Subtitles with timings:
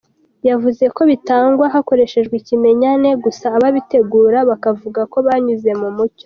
[0.49, 6.19] Yavuze ko bitangwa hakoreshejwe ikimenyane gusa ababitegura bakavuga ko byanyuze mu mucyo.